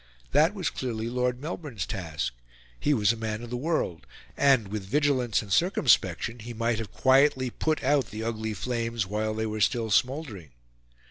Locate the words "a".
3.13-3.15